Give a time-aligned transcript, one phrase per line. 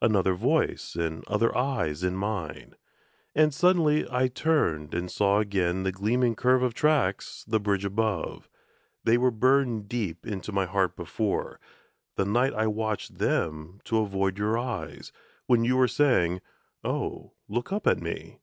[0.00, 2.76] Another voice and other eyes in mine!
[3.34, 8.48] And suddenly I turned and saw again The gleaming curve of tracks, the bridge above
[9.02, 11.58] They were burned deep into my heart before,
[12.14, 15.10] The night I watched them to avoid your eyes,
[15.46, 16.42] When you were saying,
[16.84, 18.38] "Oh, look up at me!"